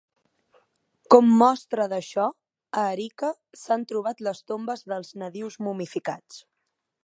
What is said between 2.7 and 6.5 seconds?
a Arica s'han trobat les tombes dels nadius momificats.